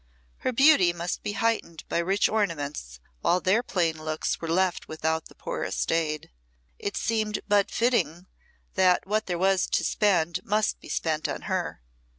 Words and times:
Her 0.37 0.51
beauty 0.51 0.93
must 0.93 1.21
be 1.21 1.33
heightened 1.33 1.83
by 1.87 1.99
rich 1.99 2.27
adornments, 2.27 2.99
while 3.19 3.39
their 3.39 3.61
plain 3.61 4.01
looks 4.03 4.41
were 4.41 4.47
left 4.47 4.87
without 4.87 5.25
the 5.25 5.35
poorest 5.35 5.91
aid. 5.91 6.31
It 6.79 6.97
seemed 6.97 7.39
but 7.47 7.69
fitting 7.69 8.25
that 8.73 9.05
what 9.05 9.27
there 9.27 9.37
was 9.37 9.67
to 9.67 9.83
spend 9.83 10.43
must 10.43 10.79
be 10.79 10.89
spent 10.89 11.27
on 11.27 11.43
her. 11.43 11.83